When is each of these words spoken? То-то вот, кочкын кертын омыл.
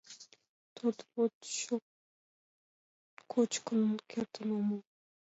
То-то 0.75 1.03
вот, 1.15 1.35
кочкын 3.31 3.81
кертын 4.09 4.47
омыл. 4.59 4.81